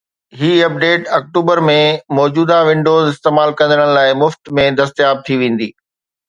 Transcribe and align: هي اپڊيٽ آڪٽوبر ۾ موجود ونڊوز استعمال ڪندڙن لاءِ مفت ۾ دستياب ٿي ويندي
هي 0.39 0.51
اپڊيٽ 0.67 1.01
آڪٽوبر 1.17 1.57
۾ 1.67 1.75
موجود 2.19 2.49
ونڊوز 2.69 3.05
استعمال 3.13 3.49
ڪندڙن 3.59 3.89
لاءِ 3.99 4.09
مفت 4.25 4.41
۾ 4.61 4.67
دستياب 4.81 5.17
ٿي 5.29 5.35
ويندي 5.45 5.69